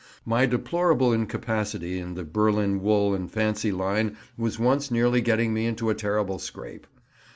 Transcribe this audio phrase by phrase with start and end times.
[0.25, 5.67] My deplorable incapacity in the Berlin wool and fancy line was once nearly getting me
[5.67, 6.87] into a terrible scrape.